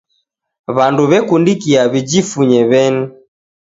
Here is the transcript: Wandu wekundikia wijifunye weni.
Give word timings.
Wandu 0.77 1.03
wekundikia 1.11 1.81
wijifunye 1.91 2.59
weni. 2.69 3.05